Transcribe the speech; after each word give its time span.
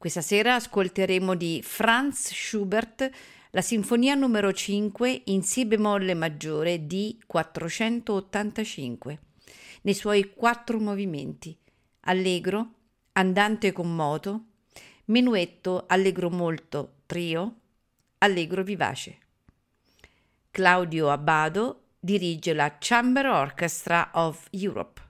Questa 0.00 0.22
sera 0.22 0.54
ascolteremo 0.54 1.34
di 1.34 1.60
Franz 1.62 2.32
Schubert 2.32 3.10
la 3.50 3.60
Sinfonia 3.60 4.14
numero 4.14 4.50
5 4.50 5.24
in 5.26 5.42
Si 5.42 5.66
bemolle 5.66 6.14
maggiore 6.14 6.86
di 6.86 7.20
485, 7.26 9.18
nei 9.82 9.92
suoi 9.92 10.32
quattro 10.32 10.80
movimenti, 10.80 11.54
allegro, 12.04 12.70
andante 13.12 13.72
con 13.72 13.94
moto, 13.94 14.44
menuetto 15.04 15.84
allegro 15.86 16.30
molto, 16.30 17.00
trio, 17.04 17.56
allegro 18.20 18.62
vivace. 18.62 19.18
Claudio 20.50 21.10
Abbado 21.10 21.88
dirige 22.00 22.54
la 22.54 22.78
Chamber 22.78 23.26
Orchestra 23.26 24.12
of 24.14 24.46
Europe. 24.52 25.09